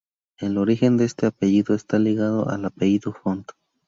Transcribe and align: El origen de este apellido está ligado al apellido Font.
El 0.39 0.57
origen 0.57 0.97
de 0.97 1.05
este 1.05 1.27
apellido 1.27 1.75
está 1.75 1.99
ligado 1.99 2.49
al 2.49 2.65
apellido 2.65 3.13
Font. 3.13 3.49